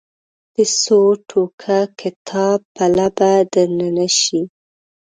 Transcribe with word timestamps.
د 0.55 0.55
څو 0.81 0.99
ټوکه 1.29 1.79
کتاب 2.01 2.57
پله 2.75 3.07
به 3.17 3.31
درنه 3.53 3.89
نه 3.97 4.07
شي. 4.19 4.41